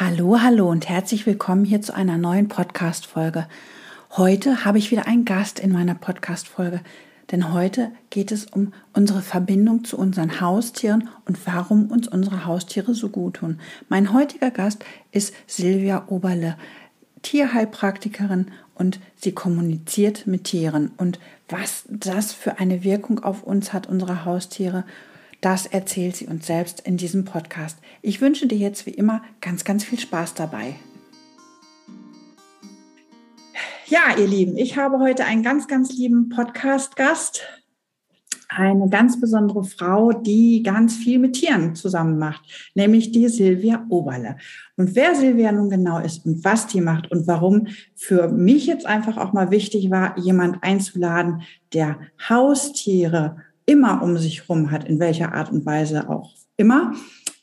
[0.00, 3.46] Hallo, hallo und herzlich willkommen hier zu einer neuen Podcast-Folge.
[4.16, 6.80] Heute habe ich wieder einen Gast in meiner Podcast-Folge,
[7.30, 12.92] denn heute geht es um unsere Verbindung zu unseren Haustieren und warum uns unsere Haustiere
[12.92, 13.60] so gut tun.
[13.88, 16.56] Mein heutiger Gast ist Silvia Oberle,
[17.22, 23.88] Tierheilpraktikerin und sie kommuniziert mit Tieren und was das für eine Wirkung auf uns hat,
[23.88, 24.82] unsere Haustiere
[25.44, 27.78] das erzählt sie uns selbst in diesem Podcast.
[28.00, 30.76] Ich wünsche dir jetzt wie immer ganz, ganz viel Spaß dabei.
[33.86, 37.42] Ja, ihr Lieben, ich habe heute einen ganz, ganz lieben Podcast-Gast.
[38.48, 44.36] Eine ganz besondere Frau, die ganz viel mit Tieren zusammen macht, nämlich die Silvia Oberle.
[44.76, 48.86] Und wer Silvia nun genau ist und was die macht und warum für mich jetzt
[48.86, 54.98] einfach auch mal wichtig war, jemand einzuladen, der Haustiere immer um sich herum hat, in
[54.98, 56.94] welcher Art und Weise auch immer.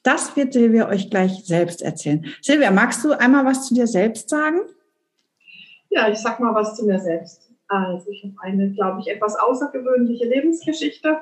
[0.04, 2.26] Das wird Silvia euch gleich selbst erzählen.
[2.42, 4.62] Silvia, magst du einmal was zu dir selbst sagen?
[5.90, 7.50] Ja, ich sag mal was zu mir selbst.
[7.68, 11.18] Also ich habe eine, glaube ich, etwas außergewöhnliche Lebensgeschichte.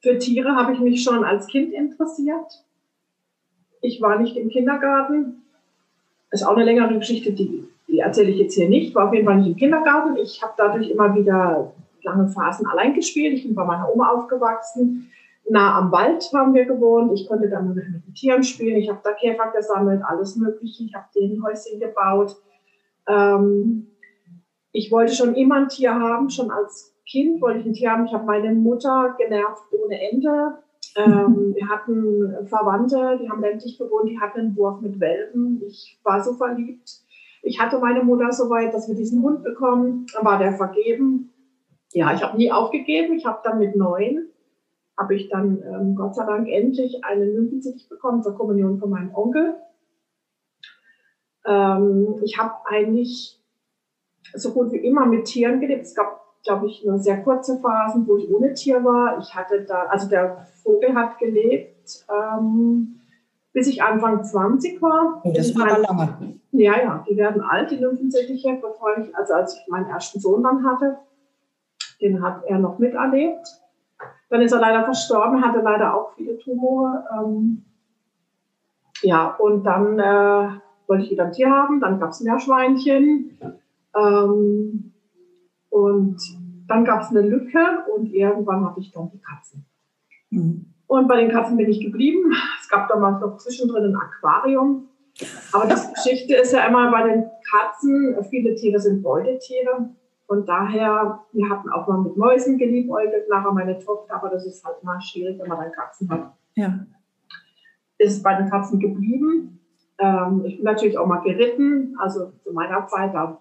[0.00, 2.64] Für Tiere habe ich mich schon als Kind interessiert.
[3.80, 5.42] Ich war nicht im Kindergarten.
[6.30, 8.94] Das ist auch eine längere Geschichte, die, die erzähle ich jetzt hier nicht.
[8.94, 10.16] War auf jeden Fall nicht im Kindergarten.
[10.16, 11.72] Ich habe dadurch immer wieder
[12.04, 13.34] lange Phasen allein gespielt.
[13.34, 15.10] Ich bin bei meiner Oma aufgewachsen.
[15.50, 17.12] Nah am Wald haben wir gewohnt.
[17.12, 18.76] Ich konnte dann mit, den Tieren spielen.
[18.76, 20.84] Ich habe da Käfer gesammelt, alles Mögliche.
[20.84, 22.36] Ich habe den Häuschen gebaut.
[23.06, 23.86] Ähm,
[24.72, 28.04] ich wollte schon immer ein Tier haben, schon als Kind wollte ich ein Tier haben.
[28.04, 30.58] Ich habe meine Mutter genervt ohne Ende.
[30.96, 35.62] Ähm, wir hatten Verwandte, die haben ländlich gewohnt, die hatten einen Wurf mit Welpen.
[35.66, 37.00] Ich war so verliebt.
[37.42, 40.06] Ich hatte meine Mutter so weit, dass wir diesen Hund bekommen.
[40.12, 41.30] Dann war der vergeben
[41.92, 43.14] ja, ich habe nie aufgegeben.
[43.14, 44.28] Ich habe dann mit neun,
[44.96, 49.14] habe ich dann ähm, Gott sei Dank endlich einen Lymphensittich bekommen zur Kommunion von meinem
[49.14, 49.56] Onkel.
[51.46, 53.40] Ähm, ich habe eigentlich
[54.34, 55.86] so gut wie immer mit Tieren gelebt.
[55.86, 59.18] Es gab, glaube ich, nur sehr kurze Phasen, wo ich ohne Tier war.
[59.18, 63.00] Ich hatte da, also der Vogel hat gelebt, ähm,
[63.54, 65.24] bis ich Anfang 20 war.
[65.24, 66.38] Und das war lange.
[66.52, 70.42] Ja, ja, die werden alt, die Lymphensittiche, bevor ich, also als ich meinen ersten Sohn
[70.42, 70.98] dann hatte
[72.00, 73.46] den hat er noch miterlebt.
[74.30, 77.04] Dann ist er leider verstorben, hatte leider auch viele Tumore.
[77.18, 77.64] Ähm,
[79.02, 80.48] ja, und dann äh,
[80.86, 83.38] wollte ich wieder ein Tier haben, dann gab es Meerschweinchen.
[83.96, 84.92] Ähm,
[85.70, 86.16] und
[86.66, 87.58] dann gab es eine Lücke
[87.94, 89.64] und irgendwann hatte ich dann die Katzen.
[90.30, 90.66] Mhm.
[90.86, 92.32] Und bei den Katzen bin ich geblieben.
[92.60, 94.88] Es gab damals noch zwischendrin ein Aquarium.
[95.52, 99.90] Aber die Geschichte ist ja immer bei den Katzen, viele Tiere sind Beutetiere.
[100.28, 104.62] Und daher, wir hatten auch mal mit Mäusen geliebäugelt, nachher meine Tochter, aber das ist
[104.62, 106.34] halt mal schwierig, wenn man dann Katzen hat.
[106.54, 106.86] Ja.
[107.96, 109.58] Ist bei den Katzen geblieben.
[109.98, 113.40] Ähm, ich bin natürlich auch mal geritten, also zu meiner Zeit, da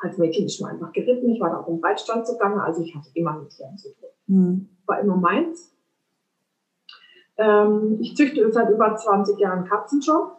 [0.00, 1.30] als Mädchen ist man einfach geritten.
[1.30, 4.08] Ich war da auch im Reitstand zugange, also ich hatte immer mit Tieren zu tun.
[4.26, 4.68] Mhm.
[4.86, 5.72] War immer meins.
[7.36, 10.30] Ähm, ich züchte seit über 20 Jahren Katzen schon.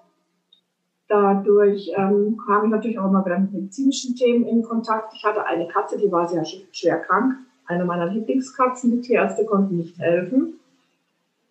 [1.09, 5.13] Dadurch ähm, kam ich natürlich auch immer wieder mit medizinischen Themen in Kontakt.
[5.13, 7.35] Ich hatte eine Katze, die war sehr schwer krank.
[7.65, 8.91] Eine meiner Lieblingskatzen.
[8.91, 10.59] Die Tierärzte konnten nicht helfen.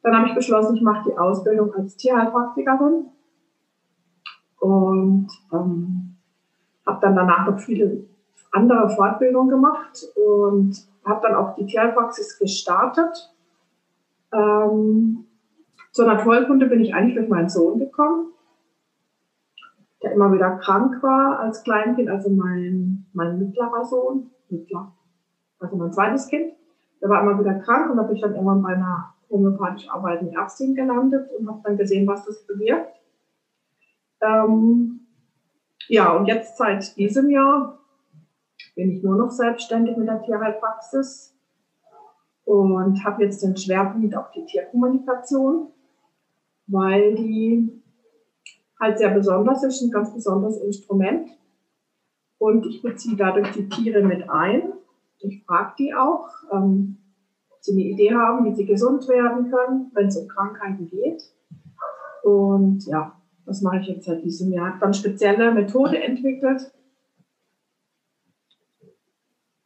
[0.03, 3.07] Dann habe ich beschlossen, ich mache die Ausbildung als Tierheilpraktikerin
[4.61, 6.17] und ähm,
[6.87, 8.05] habe dann danach noch viele
[8.53, 13.35] andere Fortbildungen gemacht und habe dann auch die Tierheilpraxis gestartet.
[14.33, 15.25] Ähm,
[15.93, 18.33] zu einer Vollkunde bin ich eigentlich durch meinen Sohn gekommen
[20.03, 24.93] der immer wieder krank war als Kleinkind, also mein, mein mittlerer Sohn, mittler,
[25.59, 26.53] also mein zweites Kind,
[27.01, 30.37] der war immer wieder krank und da bin ich dann irgendwann bei einer homöopathisch arbeitenden
[30.37, 32.97] Ärztin gelandet und habe dann gesehen, was das bewirkt.
[34.21, 35.01] Ähm,
[35.89, 37.79] ja, und jetzt seit diesem Jahr
[38.75, 41.35] bin ich nur noch selbstständig mit der Tierheilpraxis
[42.45, 45.69] und habe jetzt den Schwerpunkt auf die Tierkommunikation,
[46.67, 47.83] weil die
[48.87, 51.29] halt sehr besonders ist, ein ganz besonderes Instrument.
[52.39, 54.73] Und ich beziehe dadurch die Tiere mit ein.
[55.19, 56.99] Ich frage die auch, ähm,
[57.51, 61.23] ob sie eine Idee haben, wie sie gesund werden können, wenn es um Krankheiten geht.
[62.23, 63.17] Und ja,
[63.47, 64.71] das mache ich jetzt seit diesem Jahr.
[64.71, 66.73] Habe dann spezielle Methode entwickelt.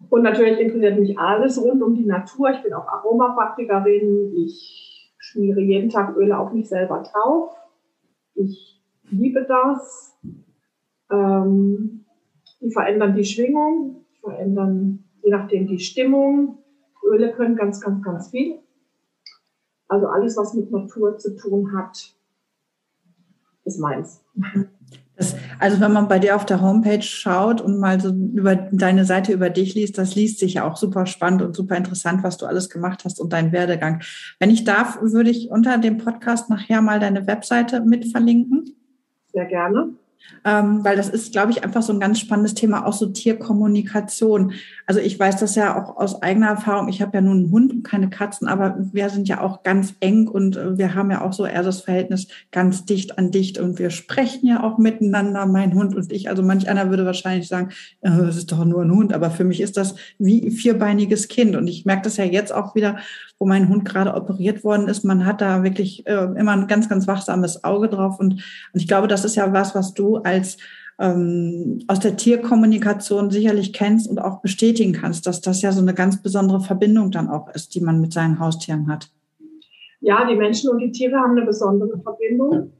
[0.08, 2.50] Und natürlich interessiert mich alles rund um die Natur.
[2.50, 4.34] Ich bin auch Aromapraktikerin.
[4.36, 7.54] Ich schmiere jeden Tag Öle auf mich selber drauf.
[8.34, 8.69] Ich
[9.10, 10.16] liebe das.
[11.10, 12.04] Ähm,
[12.60, 16.58] die verändern die Schwingung, verändern je nachdem die Stimmung.
[17.04, 18.58] Öle können ganz, ganz, ganz viel.
[19.88, 22.14] Also alles, was mit Natur zu tun hat,
[23.64, 24.22] ist meins.
[25.16, 29.04] Das, also wenn man bei dir auf der Homepage schaut und mal so über deine
[29.04, 32.38] Seite über dich liest, das liest sich ja auch super spannend und super interessant, was
[32.38, 34.02] du alles gemacht hast und dein Werdegang.
[34.38, 38.76] Wenn ich darf, würde ich unter dem Podcast nachher mal deine Webseite mit verlinken.
[39.32, 39.94] Sehr gerne
[40.44, 44.52] ähm, weil das ist, glaube ich, einfach so ein ganz spannendes Thema, auch so Tierkommunikation.
[44.86, 46.88] Also ich weiß das ja auch aus eigener Erfahrung.
[46.88, 49.94] Ich habe ja nun einen Hund und keine Katzen, aber wir sind ja auch ganz
[50.00, 53.58] eng und äh, wir haben ja auch so eher das Verhältnis ganz dicht an dicht
[53.58, 56.28] und wir sprechen ja auch miteinander, mein Hund und ich.
[56.28, 57.70] Also manch einer würde wahrscheinlich sagen,
[58.00, 61.28] äh, das ist doch nur ein Hund, aber für mich ist das wie ein vierbeiniges
[61.28, 62.98] Kind und ich merke das ja jetzt auch wieder,
[63.38, 65.04] wo mein Hund gerade operiert worden ist.
[65.04, 68.42] Man hat da wirklich äh, immer ein ganz, ganz wachsames Auge drauf und, und
[68.74, 70.58] ich glaube, das ist ja was, was du als
[71.00, 75.94] ähm, aus der Tierkommunikation sicherlich kennst und auch bestätigen kannst, dass das ja so eine
[75.94, 79.10] ganz besondere Verbindung dann auch ist, die man mit seinen Haustieren hat.
[80.00, 82.72] Ja, die Menschen und die Tiere haben eine besondere Verbindung.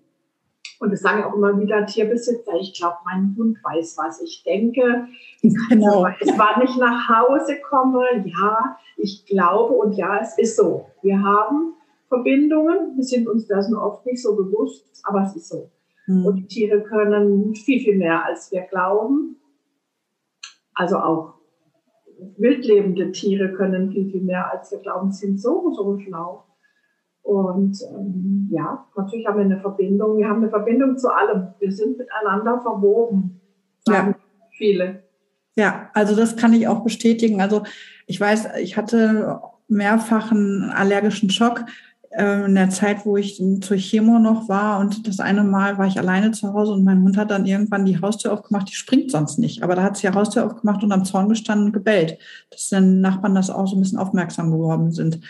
[0.81, 2.55] Und das sagen auch immer wieder Tierbesitzer.
[2.59, 5.07] Ich glaube, mein Hund weiß, was ich denke.
[5.43, 6.07] Genau.
[6.21, 8.03] Es war nicht nach Hause komme.
[8.25, 10.87] Ja, ich glaube und ja, es ist so.
[11.03, 11.75] Wir haben
[12.09, 12.97] Verbindungen.
[12.97, 15.71] Wir sind uns dessen oft nicht so bewusst, aber es ist so.
[16.11, 16.27] Mhm.
[16.27, 19.37] Und die Tiere können viel, viel mehr, als wir glauben.
[20.75, 21.35] Also auch
[22.37, 26.45] wildlebende Tiere können viel, viel mehr, als wir glauben, sind so, so schlau.
[27.23, 30.19] Und ähm, ja, natürlich haben wir eine Verbindung.
[30.19, 31.49] Wir haben eine Verbindung zu allem.
[31.59, 33.41] Wir sind miteinander verwoben,
[33.85, 34.47] sagen ja.
[34.51, 35.03] viele.
[35.57, 37.41] Ja, also das kann ich auch bestätigen.
[37.41, 37.63] Also
[38.07, 41.65] ich weiß, ich hatte mehrfach einen allergischen Schock
[42.17, 45.97] in der Zeit, wo ich zur Chemo noch war und das eine Mal war ich
[45.97, 49.39] alleine zu Hause und mein Hund hat dann irgendwann die Haustür aufgemacht, die springt sonst
[49.39, 49.63] nicht.
[49.63, 52.19] Aber da hat sie die Haustür aufgemacht und am Zaun gestanden und gebellt,
[52.51, 55.21] dass dann Nachbarn das auch so ein bisschen aufmerksam geworden sind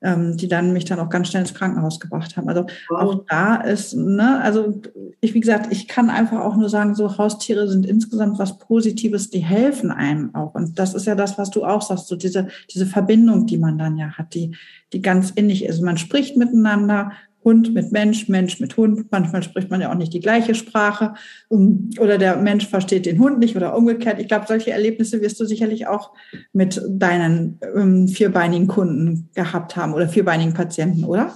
[0.00, 2.48] ähm, die dann mich dann auch ganz schnell ins Krankenhaus gebracht haben.
[2.48, 3.00] Also wow.
[3.00, 4.80] auch da ist, ne, also
[5.20, 9.30] ich, wie gesagt, ich kann einfach auch nur sagen, so Haustiere sind insgesamt was Positives,
[9.30, 10.54] die helfen einem auch.
[10.54, 13.78] Und das ist ja das, was du auch sagst, so diese, diese Verbindung, die man
[13.78, 14.54] dann ja hat, die,
[14.92, 15.82] die ganz innig ist.
[15.82, 17.12] Man spricht miteinander,
[17.44, 19.06] Hund mit Mensch, Mensch mit Hund.
[19.10, 21.14] Manchmal spricht man ja auch nicht die gleiche Sprache
[21.48, 24.20] oder der Mensch versteht den Hund nicht oder umgekehrt.
[24.20, 26.12] Ich glaube, solche Erlebnisse wirst du sicherlich auch
[26.52, 31.32] mit deinen ähm, vierbeinigen Kunden gehabt haben oder vierbeinigen Patienten, oder?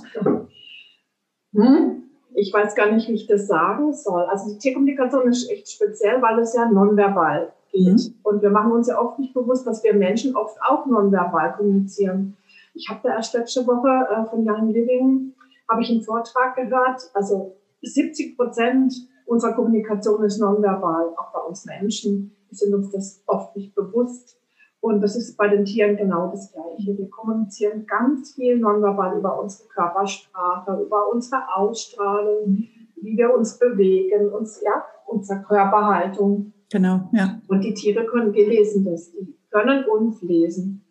[1.54, 2.02] Hm?
[2.34, 4.24] Ich weiß gar nicht, wie ich das sagen soll.
[4.24, 7.86] Also die Tierkommunikation ist echt speziell, weil es ja nonverbal geht.
[7.86, 8.14] Mhm.
[8.22, 12.36] Und wir machen uns ja oft nicht bewusst, dass wir Menschen oft auch nonverbal kommunizieren.
[12.74, 15.34] Ich habe da erst letzte Woche äh, von Young Living
[15.68, 17.02] habe ich einen Vortrag gehört.
[17.14, 18.94] Also 70 Prozent
[19.26, 22.36] unserer Kommunikation ist nonverbal, auch bei uns Menschen.
[22.48, 24.38] Wir sind uns das oft nicht bewusst.
[24.80, 26.98] Und das ist bei den Tieren genau das Gleiche.
[26.98, 32.66] Wir kommunizieren ganz viel nonverbal über unsere Körpersprache, über unsere Ausstrahlung,
[33.00, 36.52] wie wir uns bewegen, uns, ja, unsere Körperhaltung.
[36.70, 37.40] Genau, ja.
[37.46, 40.84] Und die Tiere können, wir lesen das, die können uns lesen.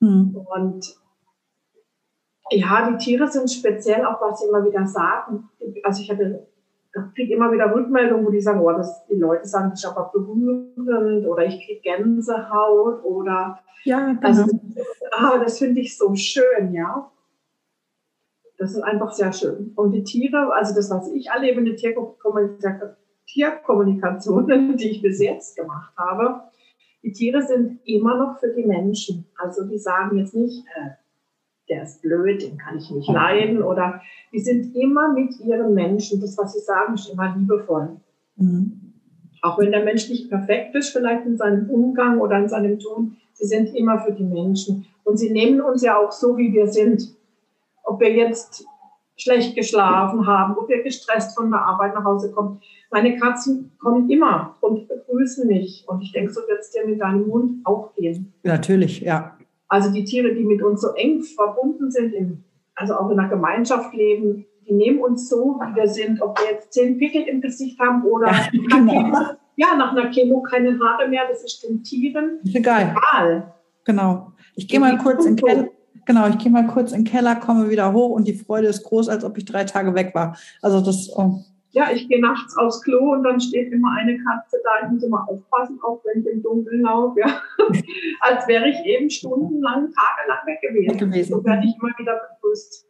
[0.00, 0.36] Hm.
[0.36, 0.94] Und
[2.50, 5.48] ja, die Tiere sind speziell, auch was sie immer wieder sagen.
[5.82, 6.46] Also ich hatte,
[7.14, 10.10] kriege immer wieder Rückmeldungen, wo die sagen, oh, das, die Leute sagen, das ist aber
[10.12, 14.20] berührend oder ich kriege Gänsehaut oder ja, genau.
[14.22, 14.44] also,
[15.12, 17.10] ah, das finde ich so schön, ja.
[18.56, 19.72] Das ist einfach sehr schön.
[19.76, 22.96] Und die Tiere, also das, was ich erlebe in der Tierkommunikation,
[23.26, 26.42] Tierkommunikationen, die ich bis jetzt gemacht habe,
[27.02, 29.26] die Tiere sind immer noch für die Menschen.
[29.36, 30.90] Also die sagen jetzt nicht, äh,
[31.68, 33.62] der ist blöd, den kann ich nicht leiden.
[33.62, 34.00] Oder
[34.32, 36.20] die sind immer mit ihren Menschen.
[36.20, 37.96] Das, was sie sagen, ist immer liebevoll.
[38.36, 38.94] Mhm.
[39.42, 43.16] Auch wenn der Mensch nicht perfekt ist, vielleicht in seinem Umgang oder in seinem Tun,
[43.34, 44.86] sie sind immer für die Menschen.
[45.04, 47.16] Und sie nehmen uns ja auch so, wie wir sind.
[47.84, 48.66] Ob wir jetzt
[49.16, 52.60] schlecht geschlafen haben, ob wir gestresst von der Arbeit nach Hause kommen.
[52.90, 55.84] Meine Katzen kommen immer und begrüßen mich.
[55.88, 58.32] Und ich denke, so wird es dir mit deinem Hund auch gehen.
[58.42, 59.37] Natürlich, ja.
[59.68, 62.44] Also die Tiere, die mit uns so eng verbunden sind, im,
[62.74, 66.52] also auch in der Gemeinschaft leben, die nehmen uns so, wie wir sind, ob wir
[66.52, 69.12] jetzt zehn Pickel im Gesicht haben oder ja, genau.
[69.56, 72.94] ja, nach einer Chemo keine Haare mehr, das ist den Tieren egal.
[72.96, 73.54] egal.
[73.84, 74.32] Genau.
[74.54, 75.68] Ich gehe mal kurz in den Keller.
[76.04, 78.82] Genau, ich gehe mal kurz in den Keller, komme wieder hoch und die Freude ist
[78.84, 80.36] groß, als ob ich drei Tage weg war.
[80.62, 81.10] Also das.
[81.14, 81.40] Oh.
[81.70, 84.86] Ja, ich gehe nachts aufs Klo und dann steht immer eine Katze da.
[84.86, 87.20] Ich muss immer aufpassen, auch wenn ich im Dunkeln laufe.
[87.20, 87.42] Ja.
[88.20, 90.96] Als wäre ich eben stundenlang, tagelang weg gewesen.
[90.96, 91.32] Gewesen.
[91.32, 92.86] So werde ich immer wieder begrüßt.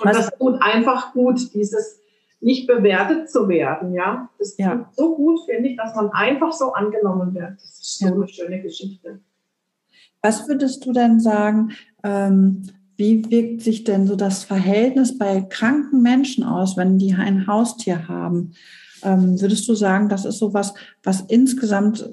[0.00, 0.16] Und Was?
[0.16, 2.00] das tut einfach gut, dieses
[2.40, 3.92] nicht bewertet zu werden.
[3.92, 4.76] Ja, das ja.
[4.76, 7.52] tut so gut, finde ich, dass man einfach so angenommen wird.
[7.54, 8.12] Das ist so ja.
[8.12, 9.20] eine schöne Geschichte.
[10.22, 11.72] Was würdest du denn sagen?
[12.02, 12.62] Ähm,
[13.00, 18.08] wie wirkt sich denn so das Verhältnis bei kranken Menschen aus, wenn die ein Haustier
[18.08, 18.52] haben?
[19.02, 22.10] Ähm, würdest du sagen, das ist so was, was insgesamt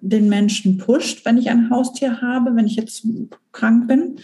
[0.00, 3.04] den Menschen pusht, wenn ich ein Haustier habe, wenn ich jetzt
[3.50, 4.20] krank bin?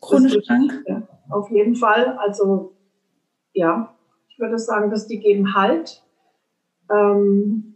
[0.00, 0.84] Chronisch krank?
[0.86, 2.16] Ja, auf jeden Fall.
[2.18, 2.76] Also,
[3.54, 3.92] ja,
[4.28, 6.04] ich würde sagen, dass die geben Halt.
[6.92, 7.74] Ähm,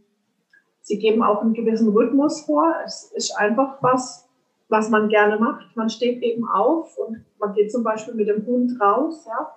[0.82, 2.72] sie geben auch einen gewissen Rhythmus vor.
[2.84, 4.29] Es ist einfach was,
[4.70, 5.76] was man gerne macht.
[5.76, 9.26] Man steht eben auf und man geht zum Beispiel mit dem Hund raus.
[9.26, 9.56] Ja.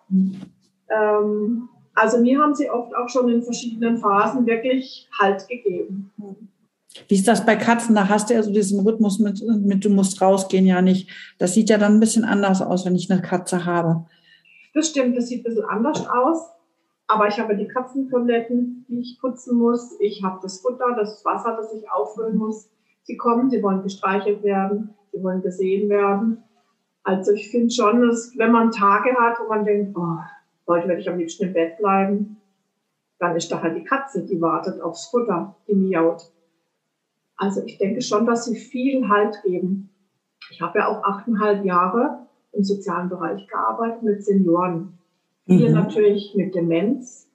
[0.89, 6.11] Ähm, also mir haben sie oft auch schon in verschiedenen Phasen wirklich Halt gegeben.
[7.07, 7.95] Wie ist das bei Katzen?
[7.95, 11.09] Da hast du ja so diesen Rhythmus mit, mit du musst rausgehen ja nicht.
[11.39, 14.05] Das sieht ja dann ein bisschen anders aus, wenn ich eine Katze habe.
[14.73, 16.49] Das stimmt, das sieht ein bisschen anders aus.
[17.07, 19.95] Aber ich habe die Katzentoiletten, die ich putzen muss.
[19.99, 22.69] Ich habe das Futter, das Wasser, das ich auffüllen muss.
[23.03, 26.43] Sie kommen, sie wollen gestreichelt werden, sie wollen gesehen werden.
[27.03, 30.17] Also ich finde schon, dass wenn man Tage hat, wo man denkt, oh,
[30.67, 32.37] heute werde ich am liebsten im Bett bleiben.
[33.19, 36.31] Dann ist da halt die Katze, die wartet aufs Futter, die miaut.
[37.37, 39.89] Also ich denke schon, dass sie viel Halt geben.
[40.51, 44.97] Ich habe ja auch achteinhalb Jahre im sozialen Bereich gearbeitet mit Senioren.
[45.45, 45.75] Viele mhm.
[45.75, 47.29] natürlich mit Demenz.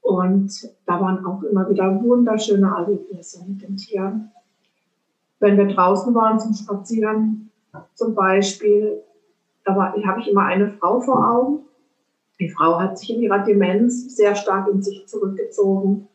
[0.00, 0.50] Und
[0.86, 4.32] da waren auch immer wieder wunderschöne Erlebnisse mit den Tieren.
[5.42, 7.50] Wenn wir draußen waren zum Spazieren,
[7.94, 9.02] zum Beispiel,
[9.64, 11.64] da habe ich immer eine Frau vor Augen,
[12.38, 16.06] die Frau hat sich in ihrer Demenz sehr stark in sich zurückgezogen.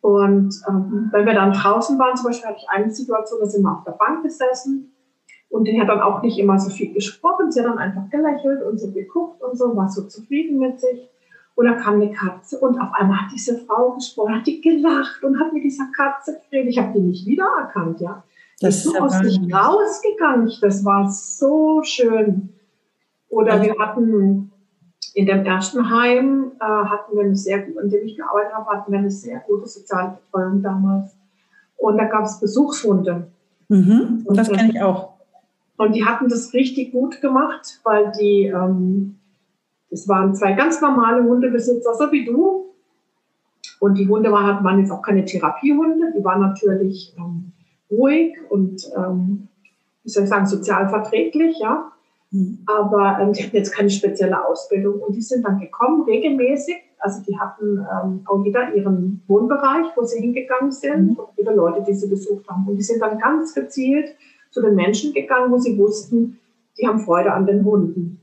[0.00, 3.62] Und ähm, wenn wir dann draußen waren, zum Beispiel hatte ich eine Situation, da sind
[3.62, 4.94] wir auf der Bank gesessen
[5.50, 7.52] und die hat dann auch nicht immer so viel gesprochen.
[7.52, 11.10] Sie hat dann einfach gelächelt und so geguckt und so, war so zufrieden mit sich.
[11.54, 15.22] Und da kam eine Katze und auf einmal hat diese Frau gesprochen, hat die gelacht
[15.22, 16.70] und hat mit dieser Katze geredet.
[16.70, 18.22] Ich habe die nicht wiedererkannt, ja.
[18.60, 20.50] Das ist so aus sich rausgegangen.
[20.60, 22.50] Das war so schön.
[23.28, 24.50] Oder wir hatten
[25.14, 28.92] in dem ersten Heim äh, hatten wir eine sehr, in dem ich gearbeitet habe, hatten
[28.92, 31.16] wir eine sehr gute Sozialbetreuung damals.
[31.76, 33.28] Und da gab es Besuchshunde.
[33.68, 35.14] Mhm, und das kenne ich auch.
[35.76, 39.18] Und die hatten das richtig gut gemacht, weil die, ähm,
[39.90, 42.66] das waren zwei ganz normale Hundebesitzer, so wie du.
[43.78, 47.52] Und die Hunde waren, waren jetzt auch keine Therapiehunde, die waren natürlich ähm,
[47.90, 49.48] ruhig und, ähm,
[50.04, 51.92] wie soll ich sagen, sozial verträglich, ja.
[52.30, 52.58] Mhm.
[52.66, 56.76] Aber ähm, die hatten jetzt keine spezielle Ausbildung und die sind dann gekommen regelmäßig.
[57.00, 61.16] Also die hatten ähm, auch jeder ihren Wohnbereich, wo sie hingegangen sind mhm.
[61.16, 62.66] und ihre Leute, die sie besucht haben.
[62.66, 64.14] Und die sind dann ganz gezielt
[64.50, 66.38] zu den Menschen gegangen, wo sie wussten,
[66.78, 68.20] die haben Freude an den Hunden.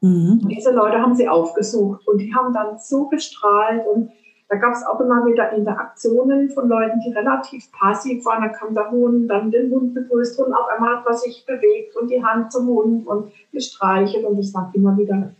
[0.00, 0.48] Mhm.
[0.48, 4.10] Diese Leute haben sie aufgesucht und die haben dann so gestrahlt und
[4.54, 8.42] da gab es auch immer wieder Interaktionen von Leuten, die relativ passiv waren.
[8.42, 11.96] Da kam der Hund, dann den Hund begrüßt und auf einmal hat man sich bewegt
[11.96, 14.24] und die Hand zum Hund und gestreichelt.
[14.24, 15.34] Und es waren immer wieder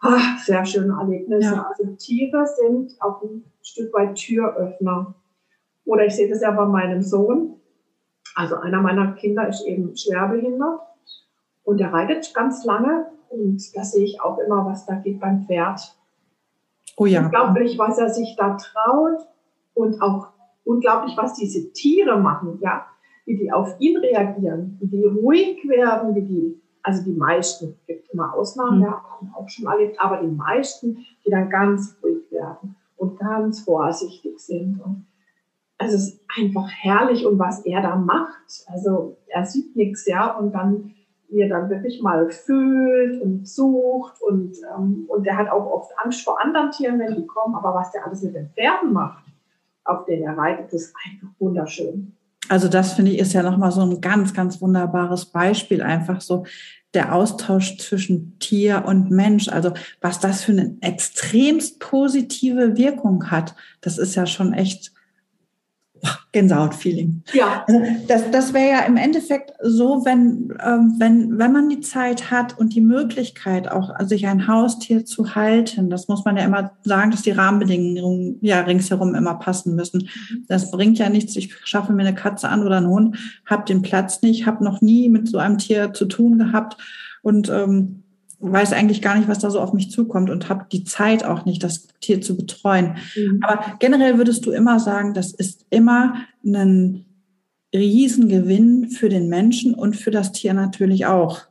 [0.00, 1.54] ach, sehr schöne Erlebnisse.
[1.54, 1.70] Ja.
[1.70, 5.14] Also Tiere sind auch ein Stück weit Türöffner.
[5.84, 7.60] Oder ich sehe das ja bei meinem Sohn.
[8.34, 10.80] Also einer meiner Kinder ist eben schwerbehindert
[11.62, 13.06] und der reitet ganz lange.
[13.28, 15.94] Und da sehe ich auch immer, was da geht beim Pferd
[16.96, 17.24] Oh ja.
[17.24, 19.26] Unglaublich, was er sich da traut
[19.74, 20.28] und auch
[20.64, 22.86] unglaublich, was diese Tiere machen, ja,
[23.24, 28.10] wie die auf ihn reagieren, wie die ruhig werden, wie die, also die meisten, gibt
[28.10, 28.84] immer Ausnahmen, mhm.
[28.84, 33.60] ja, haben auch schon erlebt, aber die meisten, die dann ganz ruhig werden und ganz
[33.60, 35.06] vorsichtig sind und
[35.78, 40.30] also es ist einfach herrlich und was er da macht, also er sieht nichts, ja,
[40.36, 40.94] und dann
[41.40, 46.22] er dann wirklich mal fühlt und sucht und, ähm, und der hat auch oft Angst
[46.22, 49.24] vor anderen Tieren, wenn die kommen, aber was der alles mit den Pferden macht,
[49.84, 52.14] auf denen er reitet, ist einfach wunderschön.
[52.48, 56.44] Also das finde ich ist ja nochmal so ein ganz, ganz wunderbares Beispiel, einfach so
[56.92, 63.54] der Austausch zwischen Tier und Mensch, also was das für eine extremst positive Wirkung hat,
[63.80, 64.92] das ist ja schon echt
[66.32, 67.22] Gänsehaut-Feeling.
[67.32, 67.64] Ja.
[67.68, 72.30] Also das, das wäre ja im Endeffekt so, wenn, ähm, wenn, wenn man die Zeit
[72.30, 76.72] hat und die Möglichkeit, auch sich ein Haustier zu halten, das muss man ja immer
[76.82, 80.08] sagen, dass die Rahmenbedingungen ja ringsherum immer passen müssen.
[80.48, 83.82] Das bringt ja nichts, ich schaffe mir eine Katze an oder einen Hund, habe den
[83.82, 86.78] Platz nicht, habe noch nie mit so einem Tier zu tun gehabt
[87.22, 88.02] und ähm,
[88.42, 91.44] weiß eigentlich gar nicht, was da so auf mich zukommt und habe die Zeit auch
[91.44, 92.96] nicht, das Tier zu betreuen.
[93.16, 93.40] Mhm.
[93.42, 97.06] Aber generell würdest du immer sagen, das ist immer ein
[97.72, 101.42] Riesengewinn für den Menschen und für das Tier natürlich auch.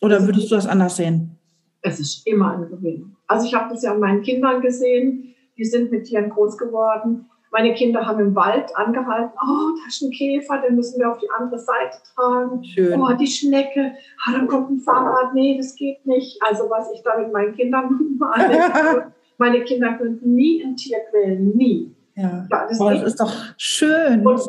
[0.00, 1.36] Oder würdest du das anders sehen?
[1.82, 3.16] Es ist immer ein Gewinn.
[3.28, 7.26] Also ich habe das ja an meinen Kindern gesehen, die sind mit Tieren groß geworden.
[7.50, 11.18] Meine Kinder haben im Wald angehalten, oh, da ist ein Käfer, den müssen wir auf
[11.18, 12.62] die andere Seite tragen.
[12.62, 13.00] Schön.
[13.00, 13.92] Oh, die Schnecke,
[14.24, 16.42] ah, dann kommt ein Fahrrad, nee, das geht nicht.
[16.42, 21.56] Also was ich da mit meinen Kindern mache, meine Kinder könnten nie ein Tier quälen,
[21.56, 21.94] nie.
[22.16, 24.26] Ja, das, oh, das ist doch schön.
[24.26, 24.40] Und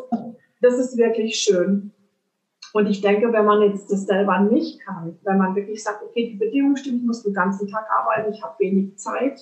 [0.60, 1.92] das ist wirklich schön.
[2.72, 6.30] Und ich denke, wenn man jetzt das selber nicht kann, wenn man wirklich sagt, okay,
[6.32, 9.40] die Bedingungen stimmen, ich muss den ganzen Tag arbeiten, ich habe wenig Zeit.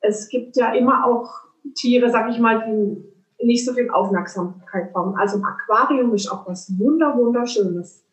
[0.00, 5.16] Es gibt ja immer auch Tiere, sag ich mal, die nicht so viel Aufmerksamkeit brauchen.
[5.16, 8.04] Also ein Aquarium ist auch was wunder, wunderschönes.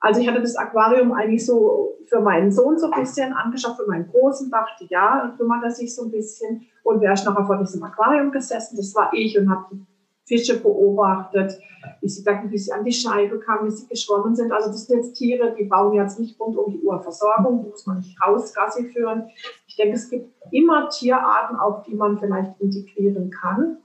[0.00, 3.86] Also ich hatte das Aquarium eigentlich so für meinen Sohn so ein bisschen angeschaut, für
[3.86, 6.66] meinen Großen, dachte, ja, kümmert er sich so ein bisschen.
[6.82, 8.76] Und wer ist nachher vor diesem Aquarium gesessen?
[8.76, 9.76] Das war ich und habe
[10.24, 11.58] Fische beobachtet,
[12.00, 14.52] wie sie, wie sie an die Scheibe kamen, wie sie geschwommen sind.
[14.52, 17.70] Also das sind jetzt Tiere, die bauen jetzt nicht rund um die Uhr Versorgung, die
[17.70, 19.28] muss man nicht raus Gassi führen.
[19.66, 23.81] Ich denke, es gibt immer Tierarten, auf die man vielleicht integrieren kann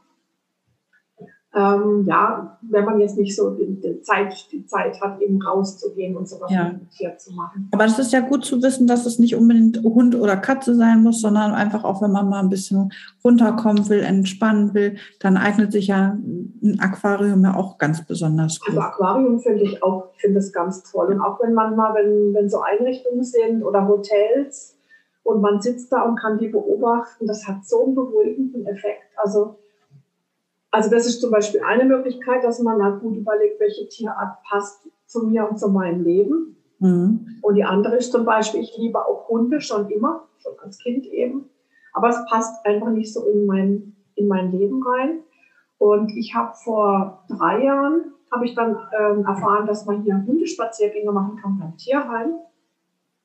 [1.55, 6.17] ähm, ja, wenn man jetzt nicht so die, die, Zeit, die Zeit hat, eben rauszugehen
[6.17, 6.65] und sowas ja.
[6.65, 7.69] mit dem Tier zu machen.
[7.71, 11.01] Aber es ist ja gut zu wissen, dass es nicht unbedingt Hund oder Katze sein
[11.03, 12.91] muss, sondern einfach auch, wenn man mal ein bisschen
[13.23, 16.17] runterkommen will, entspannen will, dann eignet sich ja
[16.61, 18.69] ein Aquarium ja auch ganz besonders gut.
[18.69, 21.07] Also Aquarium finde ich auch, ich finde es ganz toll.
[21.13, 24.77] Und auch wenn man mal, wenn, wenn so Einrichtungen sind oder Hotels
[25.23, 29.03] und man sitzt da und kann die beobachten, das hat so einen beruhigenden Effekt.
[29.15, 29.55] Also
[30.71, 34.88] also das ist zum Beispiel eine Möglichkeit, dass man halt gut überlegt, welche Tierart passt
[35.05, 36.57] zu mir und zu meinem Leben.
[36.79, 37.39] Mhm.
[37.41, 41.05] Und die andere ist zum Beispiel, ich liebe auch Hunde schon immer, schon als Kind
[41.07, 41.50] eben.
[41.93, 45.19] Aber es passt einfach nicht so in mein, in mein Leben rein.
[45.79, 51.12] Und ich habe vor drei Jahren, habe ich dann ähm, erfahren, dass man hier Hundespaziergänge
[51.12, 52.33] machen kann beim Tierheim.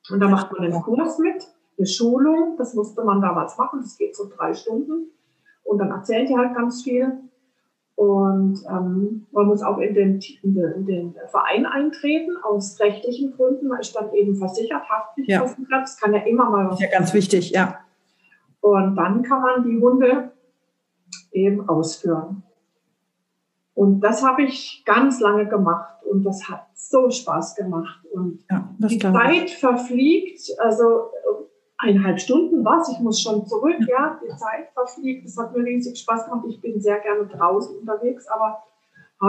[0.09, 1.47] Und da macht man einen Kurs mit,
[1.77, 2.55] eine Schulung.
[2.57, 3.79] Das musste man damals machen.
[3.81, 5.11] Das geht so drei Stunden.
[5.63, 7.19] Und dann erzählt ihr halt ganz viel.
[8.03, 13.31] Und ähm, man muss auch in den, in, den, in den, Verein eintreten, aus rechtlichen
[13.31, 13.69] Gründen.
[13.69, 15.69] Man ist dann eben versichert, Haftpflichtversichert.
[15.71, 15.79] Ja.
[15.79, 16.81] Das kann ja immer mal was.
[16.81, 17.79] Ja, ganz wichtig, ja.
[18.59, 20.33] Und dann kann man die Hunde
[21.31, 22.43] eben ausführen.
[23.73, 28.03] Und das habe ich ganz lange gemacht und das hat so Spaß gemacht.
[28.11, 31.09] Und ja, die Zeit verfliegt, also
[31.83, 35.99] eineinhalb Stunden was, ich muss schon zurück, ja, die Zeit verfliegt, es hat mir riesig
[35.99, 38.63] Spaß gemacht, ich bin sehr gerne draußen unterwegs, aber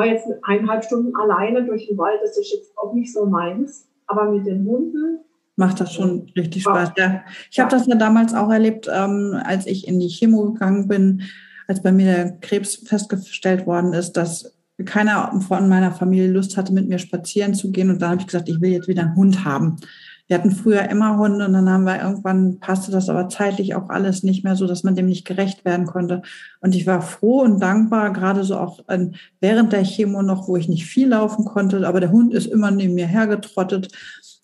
[0.04, 4.30] jetzt eineinhalb Stunden alleine durch den Wald, das ist jetzt auch nicht so meins, aber
[4.30, 5.20] mit den Hunden
[5.56, 6.92] macht das schon richtig Spaß.
[6.96, 7.22] Ja.
[7.50, 11.22] Ich habe das ja damals auch erlebt, ähm, als ich in die Chemo gegangen bin,
[11.68, 16.72] als bei mir der Krebs festgestellt worden ist, dass keiner von meiner Familie Lust hatte,
[16.72, 17.90] mit mir spazieren zu gehen.
[17.90, 19.76] Und dann habe ich gesagt, ich will jetzt wieder einen Hund haben.
[20.26, 23.90] Wir hatten früher immer Hunde und dann haben wir irgendwann passte das aber zeitlich auch
[23.90, 26.22] alles nicht mehr so, dass man dem nicht gerecht werden konnte.
[26.60, 28.80] Und ich war froh und dankbar, gerade so auch
[29.40, 32.70] während der Chemo noch, wo ich nicht viel laufen konnte, aber der Hund ist immer
[32.70, 33.92] neben mir hergetrottet.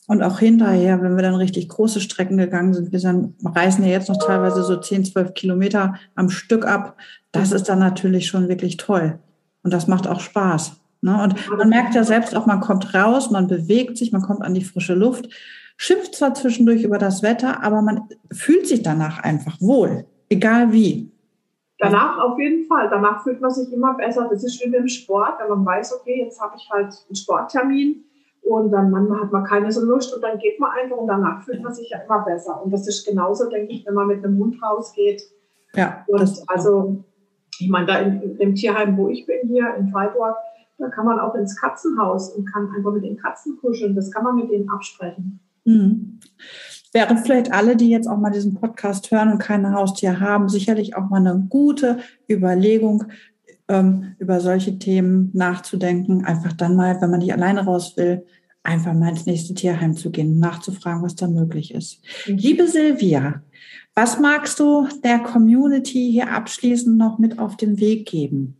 [0.06, 3.90] Und auch hinterher, wenn wir dann richtig große Strecken gegangen sind, wir dann reisen ja
[3.90, 6.96] jetzt noch teilweise so 10, 12 Kilometer am Stück ab.
[7.30, 9.20] Das ist dann natürlich schon wirklich toll.
[9.62, 10.72] Und das macht auch Spaß.
[11.00, 11.22] Ne?
[11.22, 14.52] Und man merkt ja selbst auch, man kommt raus, man bewegt sich, man kommt an
[14.52, 15.28] die frische Luft
[15.80, 21.10] schimpft zwar zwischendurch über das Wetter, aber man fühlt sich danach einfach wohl, egal wie.
[21.78, 22.90] Danach auf jeden Fall.
[22.90, 24.28] Danach fühlt man sich immer besser.
[24.30, 28.04] Das ist wie beim Sport, wenn man weiß, okay, jetzt habe ich halt einen Sporttermin
[28.42, 31.42] und dann manchmal hat man keine so Lust und dann geht man einfach und danach
[31.44, 32.62] fühlt man sich ja immer besser.
[32.62, 35.22] Und das ist genauso, denke ich, wenn man mit einem Hund rausgeht.
[35.74, 36.04] Ja.
[36.08, 37.02] Und also,
[37.58, 40.36] ich meine, da in, im Tierheim, wo ich bin, hier in Freiburg,
[40.76, 43.94] da kann man auch ins Katzenhaus und kann einfach mit den Katzen kuscheln.
[43.94, 45.40] Das kann man mit denen absprechen.
[45.70, 46.20] Mhm.
[46.92, 50.96] Wäre vielleicht alle, die jetzt auch mal diesen Podcast hören und keine Haustier haben, sicherlich
[50.96, 53.04] auch mal eine gute Überlegung,
[53.68, 56.24] ähm, über solche Themen nachzudenken.
[56.24, 58.26] Einfach dann mal, wenn man nicht alleine raus will,
[58.64, 62.02] einfach mal ins nächste Tierheim zu gehen, nachzufragen, was da möglich ist.
[62.26, 63.42] Liebe Silvia,
[63.94, 68.56] was magst du der Community hier abschließend noch mit auf den Weg geben?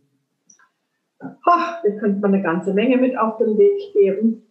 [1.19, 4.43] Oh, wir könnten eine ganze Menge mit auf den Weg geben.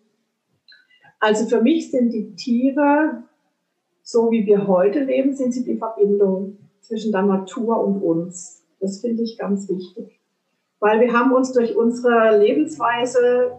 [1.20, 3.22] Also für mich sind die Tiere,
[4.02, 8.64] so wie wir heute leben, sind sie die Verbindung zwischen der Natur und uns.
[8.80, 10.18] Das finde ich ganz wichtig.
[10.80, 13.52] Weil wir haben uns durch unsere Lebensweise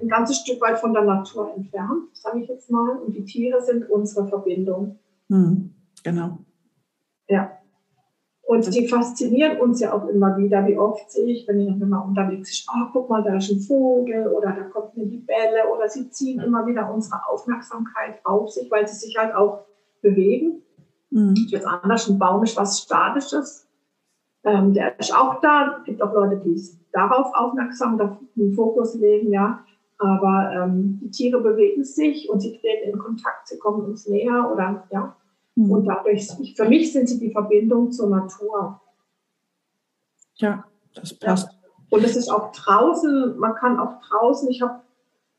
[0.00, 2.98] ein ganzes Stück weit von der Natur entfernt, sage ich jetzt mal.
[2.98, 4.98] Und die Tiere sind unsere Verbindung.
[5.28, 6.38] Hm, genau.
[7.28, 7.57] Ja.
[8.48, 10.66] Und die faszinieren uns ja auch immer wieder.
[10.66, 13.50] Wie oft sehe ich, wenn ich noch immer unterwegs bin, oh, guck mal, da ist
[13.50, 18.50] ein Vogel oder da kommt eine Libelle oder sie ziehen immer wieder unsere Aufmerksamkeit auf
[18.50, 19.66] sich, weil sie sich halt auch
[20.00, 20.62] bewegen.
[21.10, 21.34] Mhm.
[21.48, 23.68] Jetzt anders, ein Baum ist was Statisches.
[24.44, 25.76] Ähm, der ist auch da.
[25.80, 26.58] Es gibt auch Leute, die
[26.90, 29.62] darauf aufmerksam, auf den Fokus legen, ja.
[29.98, 34.50] Aber ähm, die Tiere bewegen sich und sie treten in Kontakt, sie kommen uns näher
[34.50, 35.14] oder ja.
[35.58, 35.70] Mhm.
[35.72, 38.80] Und dadurch, für mich sind sie die Verbindung zur Natur.
[40.36, 41.50] Ja, das passt.
[41.50, 41.58] Ja.
[41.90, 44.80] Und es ist auch draußen, man kann auch draußen, ich habe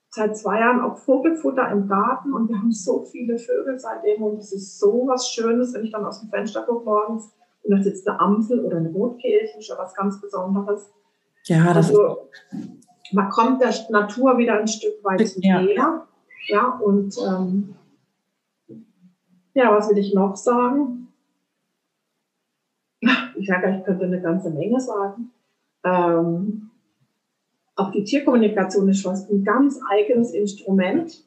[0.09, 4.39] seit zwei Jahren auch Vogelfutter im Garten und wir haben so viele Vögel seitdem und
[4.39, 7.31] es ist so was Schönes, wenn ich dann aus dem Fenster gucke morgens
[7.63, 10.91] und da sitzt eine Amsel oder eine Rotkehlchen, schon was ganz Besonderes.
[11.45, 12.29] Ja, das also,
[13.11, 15.61] man kommt der Natur wieder ein Stück weit ja.
[15.61, 16.07] näher.
[16.47, 17.75] Ja, und ähm,
[19.53, 21.07] ja, was will ich noch sagen?
[23.35, 25.31] Ich sage, ich könnte eine ganze Menge sagen.
[25.83, 26.69] Ähm,
[27.75, 31.23] auch die Tierkommunikation ist was ein ganz eigenes Instrument.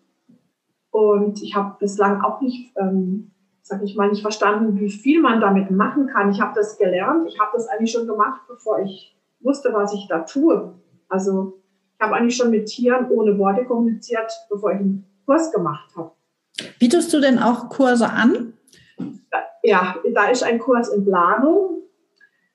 [0.91, 3.31] Und ich habe bislang auch nicht, ähm,
[3.63, 6.31] sag ich mal, nicht verstanden, wie viel man damit machen kann.
[6.31, 7.27] Ich habe das gelernt.
[7.27, 10.75] Ich habe das eigentlich schon gemacht, bevor ich wusste, was ich da tue.
[11.09, 11.59] Also
[11.95, 16.13] ich habe eigentlich schon mit Tieren ohne Worte kommuniziert, bevor ich einen Kurs gemacht habe.
[16.79, 18.55] Bietest du denn auch Kurse an?
[19.63, 21.83] Ja, da ist ein Kurs in Planung.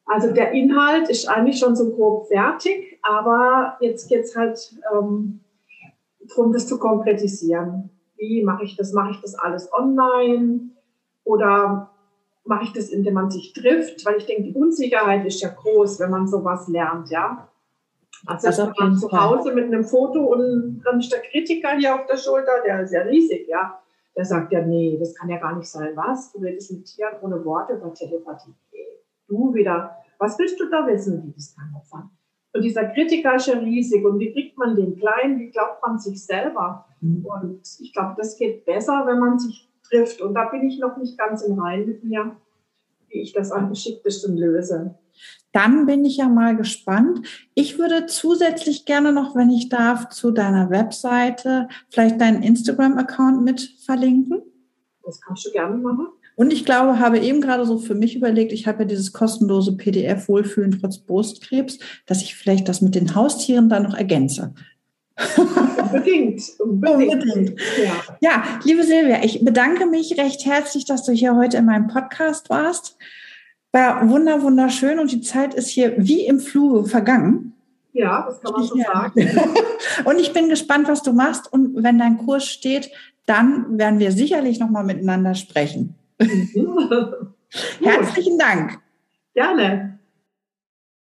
[0.05, 4.57] Also der Inhalt ist eigentlich schon so grob fertig, aber jetzt geht es halt
[4.93, 5.41] ähm,
[6.29, 7.89] darum, das zu konkretisieren.
[8.15, 8.93] Wie mache ich das?
[8.93, 10.69] Mache ich das alles online
[11.23, 11.91] oder
[12.45, 14.05] mache ich das, indem man sich trifft?
[14.05, 17.49] Weil ich denke, die Unsicherheit ist ja groß, wenn man sowas lernt, ja.
[18.25, 22.05] Also wenn man zu Hause mit einem Foto und dann ist der Kritiker hier auf
[22.07, 23.79] der Schulter, der ist ja riesig, ja.
[24.17, 25.95] Der sagt ja, nee, das kann ja gar nicht sein.
[25.95, 26.33] Was?
[26.33, 28.55] Du redest mit Tieren ohne Worte über Telepathie
[29.27, 32.09] du wieder, was willst du da wissen, wie das kann sein?
[32.53, 35.99] Und dieser Kritiker ist ja riesig und wie kriegt man den klein, wie glaubt man
[35.99, 36.85] sich selber?
[37.01, 37.25] Mhm.
[37.25, 40.21] Und ich glaube, das geht besser, wenn man sich trifft.
[40.21, 42.35] Und da bin ich noch nicht ganz im Rein mit mir,
[43.09, 44.95] wie ich das am geschicktesten löse.
[45.57, 47.27] Dann bin ich ja mal gespannt.
[47.55, 53.73] Ich würde zusätzlich gerne noch, wenn ich darf, zu deiner Webseite vielleicht deinen Instagram-Account mit
[53.83, 54.43] verlinken.
[55.03, 56.09] Das kannst du gerne machen.
[56.35, 59.75] Und ich glaube, habe eben gerade so für mich überlegt, ich habe ja dieses kostenlose
[59.75, 64.53] PDF Wohlfühlen trotz Brustkrebs, dass ich vielleicht das mit den Haustieren dann noch ergänze.
[65.91, 67.13] Unbedingt, unbedingt.
[67.13, 67.59] unbedingt.
[67.83, 68.17] Ja.
[68.19, 72.51] ja, liebe Silvia, ich bedanke mich recht herzlich, dass du hier heute in meinem Podcast
[72.51, 72.97] warst.
[73.71, 77.53] War wunder, wunderschön und die Zeit ist hier wie im Flur vergangen.
[77.93, 79.29] Ja, das kann man so sagen.
[80.05, 81.51] und ich bin gespannt, was du machst.
[81.51, 82.91] Und wenn dein Kurs steht,
[83.25, 85.95] dann werden wir sicherlich nochmal miteinander sprechen.
[87.81, 88.79] Herzlichen Dank.
[89.33, 89.96] Gerne.